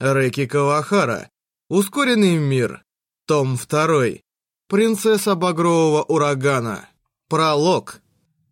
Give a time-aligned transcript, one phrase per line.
[0.00, 1.28] Рэки Кавахара.
[1.68, 2.84] Ускоренный мир.
[3.26, 4.20] Том 2.
[4.68, 6.88] Принцесса Багрового Урагана.
[7.28, 8.00] Пролог.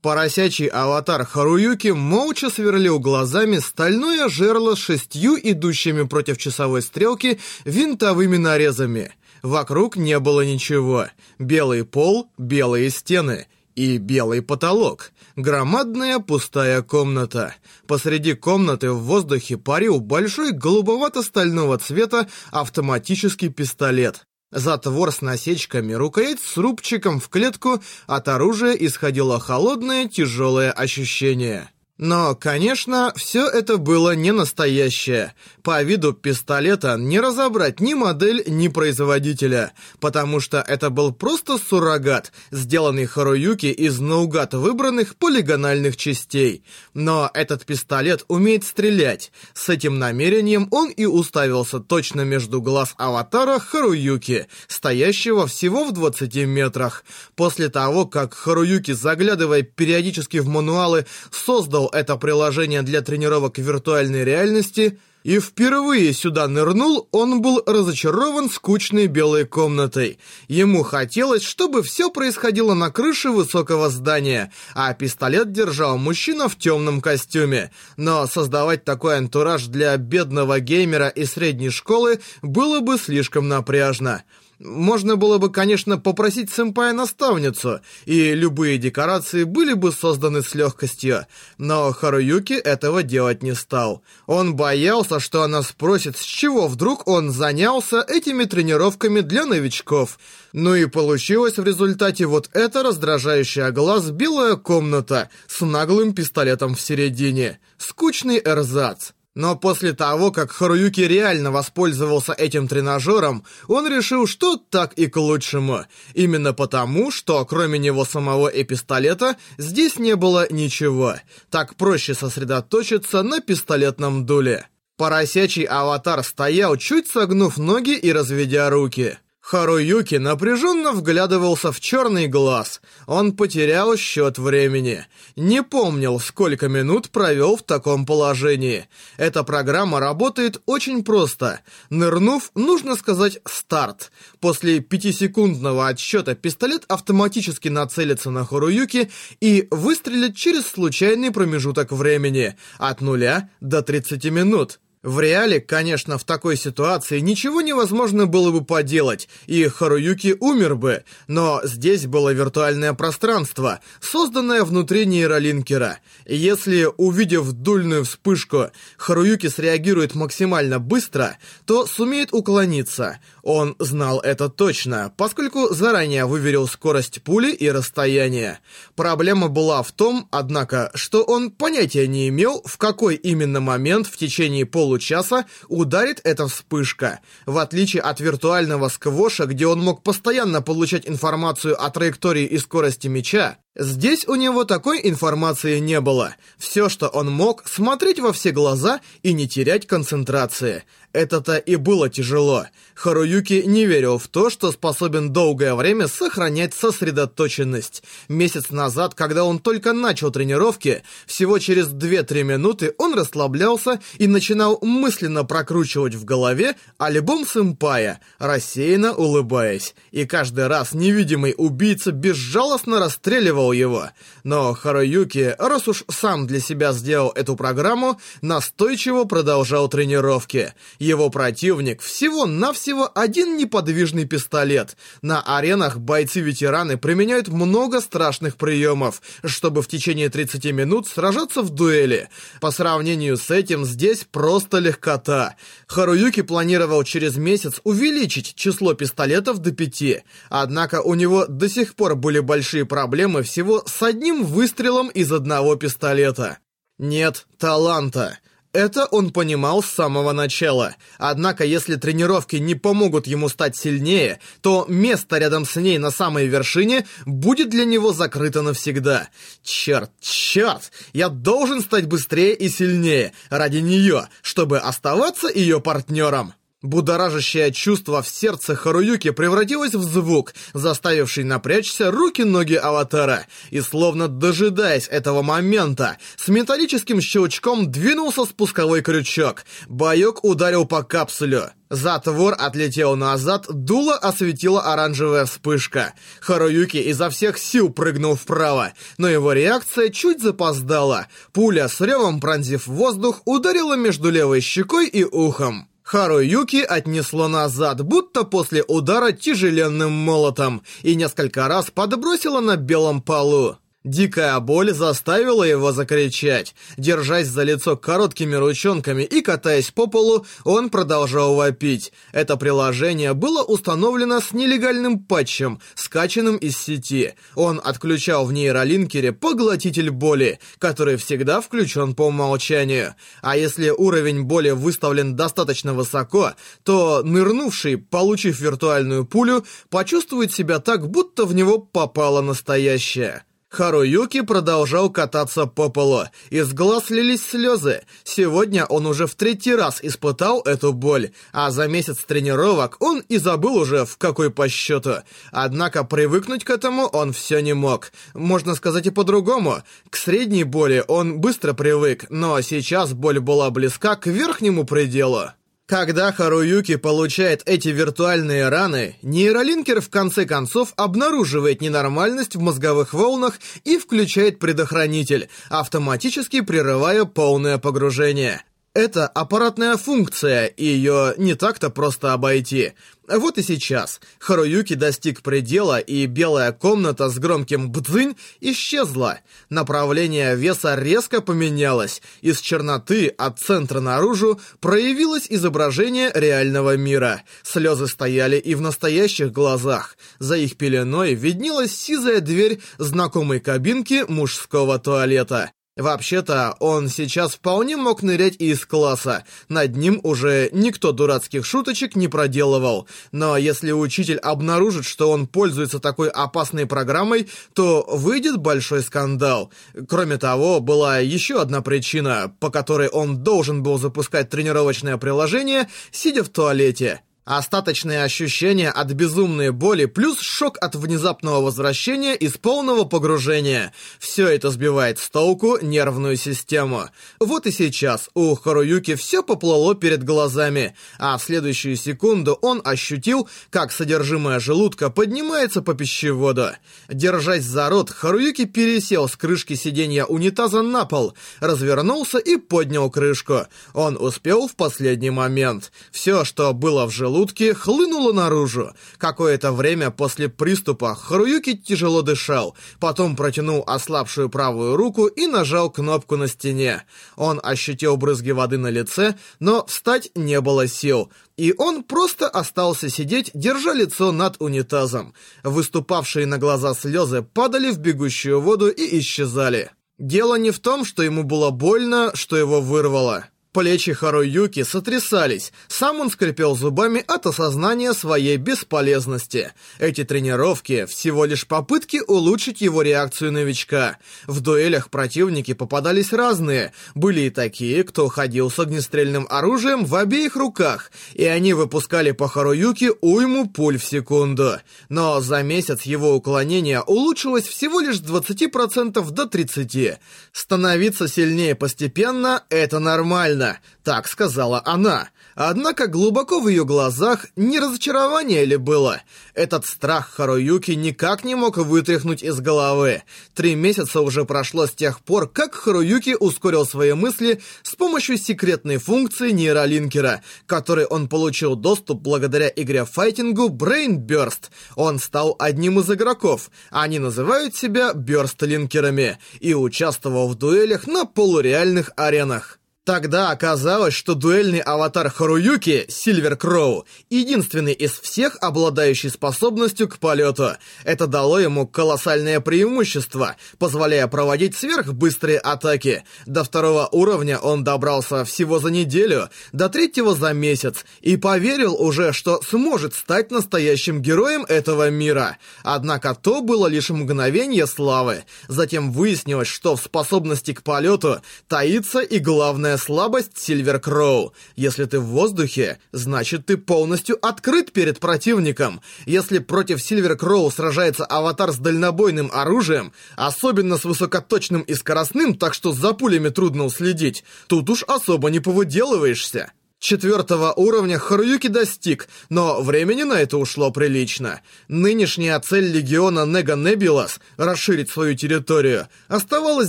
[0.03, 8.39] Поросячий аватар Харуюки молча сверлил глазами стальное жерло с шестью идущими против часовой стрелки винтовыми
[8.39, 9.15] нарезами.
[9.43, 11.07] Вокруг не было ничего.
[11.39, 13.47] Белый пол, белые стены
[13.77, 15.13] и белый потолок.
[15.37, 17.55] Громадная пустая комната.
[17.87, 24.27] Посреди комнаты в воздухе парил большой голубовато-стального цвета автоматический пистолет.
[24.51, 31.69] Затвор с насечками, рукоять с рубчиком в клетку, от оружия исходило холодное тяжелое ощущение.
[31.99, 35.33] Но, конечно, все это было не настоящее.
[35.63, 42.33] По виду пистолета не разобрать ни модель, ни производителя, потому что это был просто суррогат,
[42.51, 46.63] сделанный Харуюки из наугад выбранных полигональных частей.
[46.93, 49.33] Но этот пистолет умеет стрелять.
[49.55, 56.35] С этим намерением он и уставился точно между глаз аватара Харуюки, стоящего всего в 20
[56.47, 57.05] метрах.
[57.37, 64.99] После того, как Харуюки, заглядывая периодически в мануалы, создал это приложение для тренировок виртуальной реальности,
[65.27, 70.21] и впервые сюда нырнул, он был разочарован скучной белой комнатой.
[70.47, 77.01] Ему хотелось, чтобы все происходило на крыше высокого здания, а пистолет держал мужчина в темном
[77.01, 77.73] костюме.
[77.97, 84.23] Но создавать такой антураж для бедного геймера из средней школы было бы слишком напряжно.
[84.59, 91.27] Можно было бы, конечно, попросить сэмпая-наставницу, и любые декорации были бы созданы с легкостью,
[91.59, 94.03] но Харуюки этого делать не стал.
[94.27, 100.19] Он боялся, что она спросит, с чего вдруг он занялся этими тренировками для новичков.
[100.55, 106.81] Ну и получилось в результате вот эта раздражающая глаз белая комната с наглым пистолетом в
[106.81, 107.61] середине.
[107.77, 109.11] Скучный эрзац.
[109.37, 115.19] Но после того, как Харуюки реально воспользовался этим тренажером, он решил, что так и к
[115.19, 115.85] лучшему.
[116.15, 121.17] Именно потому, что кроме него самого и пистолета, здесь не было ничего.
[121.51, 124.69] Так проще сосредоточиться на пистолетном дуле.
[124.97, 129.19] Поросячий аватар стоял, чуть согнув ноги и разведя руки.
[129.49, 132.81] Харуюки напряженно вглядывался в черный глаз.
[133.07, 135.07] Он потерял счет времени.
[135.37, 138.89] Не помнил, сколько минут провел в таком положении.
[139.17, 141.61] Эта программа работает очень просто.
[141.91, 144.11] Нырнув, нужно сказать «старт».
[144.41, 153.01] После пятисекундного отсчета пистолет автоматически нацелится на Харуюки и выстрелит через случайный промежуток времени от
[153.01, 154.81] нуля до 30 минут.
[155.07, 161.05] В реале, конечно, в такой ситуации ничего невозможно было бы поделать, и Харуюки умер бы,
[161.29, 166.01] но здесь было виртуальное пространство, созданное внутри нейролинкера.
[166.27, 173.21] Если, увидев дульную вспышку, Харуюки среагирует максимально быстро, то сумеет уклониться.
[173.45, 178.59] Он знал это точно, поскольку заранее выверил скорость пули и расстояние.
[178.97, 184.17] Проблема была в том, однако, что он понятия не имел, в какой именно момент в
[184.17, 187.21] течение получаса получаса ударит эта вспышка.
[187.45, 193.09] В отличие от виртуального сквоша, где он мог постоянно получать информацию о траектории и скорости
[193.09, 196.35] мяча, Здесь у него такой информации не было.
[196.57, 200.85] Все, что он мог, смотреть во все глаза и не терять концентрации.
[201.13, 202.67] Это-то и было тяжело.
[202.95, 208.03] Харуюки не верил в то, что способен долгое время сохранять сосредоточенность.
[208.29, 214.79] Месяц назад, когда он только начал тренировки, всего через 2-3 минуты он расслаблялся и начинал
[214.83, 219.95] мысленно прокручивать в голове альбом сэмпая, рассеянно улыбаясь.
[220.11, 224.11] И каждый раз невидимый убийца безжалостно расстреливал обманывал его.
[224.45, 230.75] Но Харуюки, раз уж сам для себя сделал эту программу, настойчиво продолжал тренировки.
[230.99, 234.97] Его противник всего-навсего один неподвижный пистолет.
[235.23, 242.29] На аренах бойцы-ветераны применяют много страшных приемов, чтобы в течение 30 минут сражаться в дуэли.
[242.61, 245.57] По сравнению с этим здесь просто легкота.
[245.89, 250.25] Харуюки планировал через месяц увеличить число пистолетов до 5.
[250.51, 255.33] Однако у него до сих пор были большие проблемы в всего с одним выстрелом из
[255.33, 256.59] одного пистолета.
[256.99, 258.39] Нет таланта.
[258.75, 260.95] Это он понимал с самого начала.
[261.17, 266.49] Однако, если тренировки не помогут ему стать сильнее, то место рядом с ней на самой
[266.49, 269.31] вершине будет для него закрыто навсегда.
[269.63, 270.93] Черт, черт!
[271.15, 276.53] Я должен стать быстрее и сильнее ради нее, чтобы оставаться ее партнером.
[276.87, 283.47] Будоражащее чувство в сердце Харуюки превратилось в звук, заставивший напрячься руки-ноги аватара.
[283.71, 289.65] И словно дожидаясь этого момента, с металлическим щелчком двинулся спусковой крючок.
[289.89, 291.71] Боек ударил по капсулю.
[291.91, 296.15] Затвор отлетел назад, дуло осветила оранжевая вспышка.
[296.41, 301.27] Харуюки изо всех сил прыгнул вправо, но его реакция чуть запоздала.
[301.53, 305.89] Пуля с ревом пронзив воздух ударила между левой щекой и ухом.
[306.07, 313.79] Харуюки отнесло назад, будто после удара тяжеленным молотом, и несколько раз подбросило на белом полу.
[314.07, 316.77] Дикая боль заставила его закричать.
[316.97, 322.13] Держась за лицо короткими ручонками и катаясь по полу, он продолжал вопить.
[322.31, 327.35] Это приложение было установлено с нелегальным патчем, скачанным из сети.
[327.57, 333.17] Он отключал в нейролинкере поглотитель боли, который всегда включен по умолчанию.
[333.43, 336.53] А если уровень боли выставлен достаточно высоко,
[336.85, 343.43] то нырнувший, получив виртуальную пулю, почувствует себя так, будто в него попало настоящее.
[343.69, 346.23] Харуюки продолжал кататься по полу.
[346.51, 348.03] Из глаз лились слезы.
[348.23, 353.39] Сегодня он уже в третий раз испытал эту боль, а за месяц тренировок он и
[353.39, 355.17] забыл уже в какой по счету.
[355.51, 358.13] Однако привыкнуть к этому он все не мог.
[358.35, 359.83] Можно сказать и по-другому.
[360.11, 365.51] К средней боли он быстро привык, но сейчас боль была близка к верхнему пределу.
[365.87, 373.61] Когда Харуюки получает эти виртуальные раны, нейролинкер в конце концов обнаруживает ненормальность в мозговых волнах
[373.85, 378.65] и включает предохранитель, автоматически прерывая полное погружение.
[378.97, 382.95] Это аппаратная функция, и ее не так-то просто обойти.
[383.29, 384.23] Вот и сейчас.
[384.39, 389.41] Харуюки достиг предела, и белая комната с громким «бдзынь» исчезла.
[389.69, 392.23] Направление веса резко поменялось.
[392.41, 397.43] Из черноты от центра наружу проявилось изображение реального мира.
[397.65, 400.17] Слезы стояли и в настоящих глазах.
[400.39, 405.73] За их пеленой виднелась сизая дверь знакомой кабинки мужского туалета.
[405.97, 409.45] Вообще-то, он сейчас вполне мог нырять из класса.
[409.71, 413.09] Над ним уже никто дурацких шуточек не проделывал.
[413.33, 419.73] Но если учитель обнаружит, что он пользуется такой опасной программой, то выйдет большой скандал.
[420.07, 426.45] Кроме того, была еще одна причина, по которой он должен был запускать тренировочное приложение, сидя
[426.45, 427.23] в туалете.
[427.47, 433.93] Остаточные ощущения от безумной боли плюс шок от внезапного возвращения из полного погружения.
[434.19, 437.05] Все это сбивает с толку нервную систему.
[437.39, 443.49] Вот и сейчас у Харуюки все поплыло перед глазами, а в следующую секунду он ощутил,
[443.71, 446.71] как содержимое желудка поднимается по пищеводу.
[447.09, 453.69] Держась за рот, Харуюки пересел с крышки сиденья унитаза на пол, развернулся и поднял крышку.
[453.95, 455.93] Он успел в последний момент.
[456.11, 458.93] Все, что было в желудке, желудке хлынуло наружу.
[459.19, 466.37] Какое-то время после приступа Харуюки тяжело дышал, потом протянул ослабшую правую руку и нажал кнопку
[466.37, 467.03] на стене.
[467.37, 473.11] Он ощутил брызги воды на лице, но встать не было сил, и он просто остался
[473.11, 475.35] сидеть, держа лицо над унитазом.
[475.63, 479.91] Выступавшие на глаза слезы падали в бегущую воду и исчезали.
[480.19, 483.45] Дело не в том, что ему было больно, что его вырвало.
[483.77, 489.75] Плечи Харуюки сотрясались, сам он скрипел зубами от осознания своей бесполезности.
[489.99, 494.17] Эти тренировки— всего лишь попытки улучшить его реакцию новичка.
[494.47, 496.95] В дуэлях противники попадались разные.
[497.15, 502.49] Были и такие, кто ходил с огнестрельным оружием в обеих руках, и они выпускали по
[502.49, 504.79] Харуюке уйму пуль в секунду.
[505.11, 510.17] Но за месяц его уклонение улучшилось всего лишь с 20% до 30%.
[510.53, 515.31] Становиться сильнее постепенно— это нормально правильно, так сказала она.
[515.57, 519.23] Однако глубоко в ее глазах не разочарование ли было?
[519.55, 523.23] Этот страх Харуюки никак не мог вытряхнуть из головы.
[523.55, 528.99] Три месяца уже прошло с тех пор, как Харуюки ускорил свои мысли с помощью секретной
[528.99, 534.71] функции нейролинкера, которой он получил доступ благодаря игре-файтингу Brain Burst.
[534.95, 536.71] Он стал одним из игроков.
[536.91, 542.76] Они называют себя Бёрст-линкерами и участвовал в дуэлях на полуреальных аренах.
[543.07, 550.71] Тогда оказалось, что дуэльный аватар Харуюки, Сильвер Кроу, единственный из всех, обладающий способностью к полету.
[551.05, 556.25] Это дало ему колоссальное преимущество, позволяя проводить сверхбыстрые атаки.
[556.47, 562.33] До второго уровня он добрался всего за неделю, до третьего за месяц, и поверил уже,
[562.33, 565.59] что сможет стать настоящим героем этого мира.
[565.85, 568.47] Однако то было лишь мгновение славы.
[568.67, 574.53] Затем выяснилось, что в способности к полету таится и главное главная слабость Сильвер Кроу.
[574.77, 579.01] Если ты в воздухе, значит ты полностью открыт перед противником.
[579.27, 585.75] Если против Сильвер Кроу сражается аватар с дальнобойным оружием, особенно с высокоточным и скоростным, так
[585.75, 589.73] что за пулями трудно уследить, тут уж особо не повыделываешься.
[589.99, 594.61] Четвертого уровня Харуюки достиг, но времени на это ушло прилично.
[594.89, 599.89] Нынешняя цель Легиона Нега Небилас— расширить свою территорию— оставалась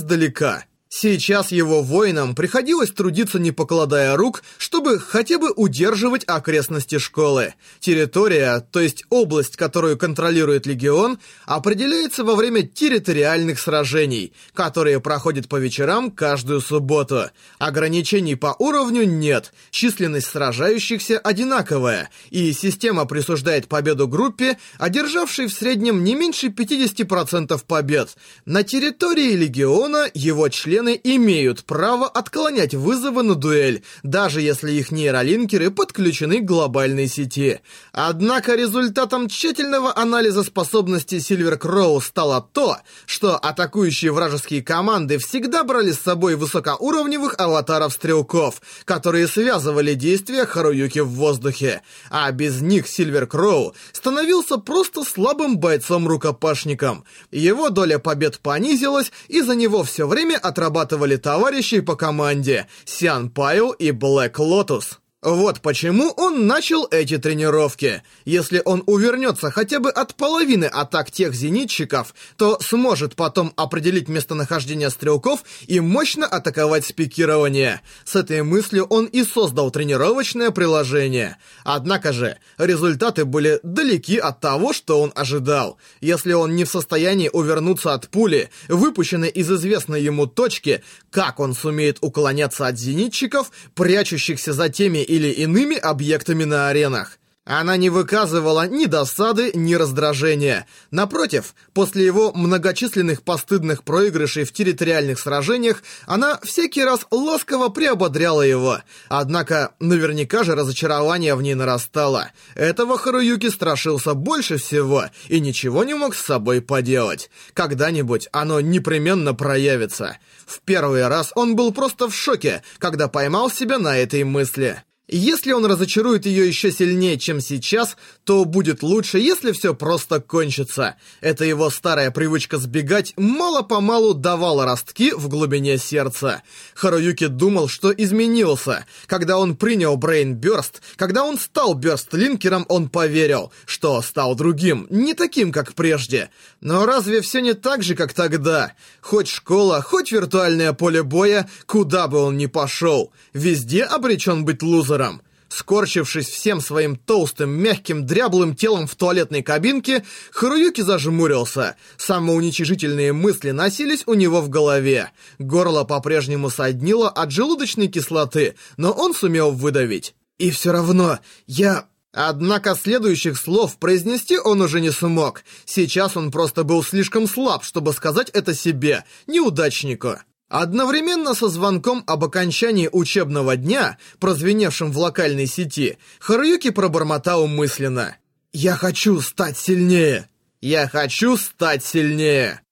[0.00, 0.64] далека.
[0.90, 7.54] Сейчас его воинам приходилось трудиться не покладая рук, чтобы хотя бы удерживать окрестности школы.
[7.78, 15.56] Территория, то есть область, которую контролирует легион, определяется во время территориальных сражений, которые проходят по
[15.56, 17.24] вечерам каждую субботу.
[17.58, 26.02] Ограничений по уровню нет, численность сражающихся одинаковая, и система присуждает победу группе, одержавшей в среднем
[26.02, 28.16] не меньше 50% побед.
[28.46, 34.92] На территории легиона его члены члены имеют право отклонять вызовы на дуэль, даже если их
[34.92, 37.60] нейролинкеры подключены к глобальной сети.
[37.92, 45.90] Однако результатом тщательного анализа способностей Сильвер Кроу стало то, что атакующие вражеские команды всегда брали
[45.90, 53.74] с собой высокоуровневых аватаров-стрелков, которые связывали действия Харуюки в воздухе, а без них Сильвер Кроу
[53.92, 57.04] становился просто слабым бойцом-рукопашником.
[57.32, 63.30] Его доля побед понизилась, и за него все время отрабатывали отрабатывали товарищи по команде Сиан
[63.30, 64.98] Пайл и Блэк Лотус.
[65.20, 68.04] Вот почему он начал эти тренировки.
[68.24, 74.90] Если он увернется хотя бы от половины атак тех зенитчиков, то сможет потом определить местонахождение
[74.90, 77.80] стрелков и мощно атаковать с.
[78.04, 81.38] С этой мыслью он и создал тренировочное приложение.
[81.64, 85.78] Однако же, результаты были далеки от того, что он ожидал.
[86.00, 91.54] Если он не в состоянии увернуться от пули, выпущенной из известной ему точки, как он
[91.54, 97.18] сумеет уклоняться от зенитчиков, прячущихся за теми или иными объектами на аренах.
[97.48, 100.66] Она не выказывала ни досады, ни раздражения.
[100.90, 108.80] Напротив, после его многочисленных постыдных проигрышей в территориальных сражениях, она всякий раз ласково приободряла его.
[109.08, 112.32] Однако, наверняка же разочарование в ней нарастало.
[112.54, 117.30] Этого Харуюки страшился больше всего и ничего не мог с собой поделать.
[117.54, 120.18] Когда-нибудь оно непременно проявится.
[120.44, 124.82] В первый раз он был просто в шоке, когда поймал себя на этой мысли.
[125.10, 130.96] Если он разочарует ее еще сильнее, чем сейчас, то будет лучше, если все просто кончится.
[131.22, 136.42] Эта его старая привычка сбегать мало-помалу давала ростки в глубине сердца.
[136.74, 138.84] Харуюки думал, что изменился.
[139.06, 145.14] Когда он принял Brain Burst, когда он стал Бёрст-линкером, он поверил, что стал другим, не
[145.14, 146.28] таким, как прежде.
[146.60, 148.72] Но разве все не так же, как тогда?
[149.00, 154.97] Хоть школа, хоть виртуальное поле боя, куда бы он ни пошел, везде обречен быть лузером
[154.98, 155.22] лузером.
[155.48, 161.76] Скорчившись всем своим толстым, мягким, дряблым телом в туалетной кабинке, Харуюки зажмурился.
[161.96, 165.10] Самоуничижительные мысли носились у него в голове.
[165.38, 170.14] Горло по-прежнему соднило от желудочной кислоты, но он сумел выдавить.
[170.38, 175.44] «И все равно, я...» Однако следующих слов произнести он уже не смог.
[175.66, 180.16] Сейчас он просто был слишком слаб, чтобы сказать это себе, неудачнику.
[180.48, 188.16] Одновременно со звонком об окончании учебного дня, прозвеневшим в локальной сети, Харуюки пробормотал мысленно.
[188.52, 190.28] «Я хочу стать сильнее!
[190.60, 192.62] Я хочу стать сильнее!»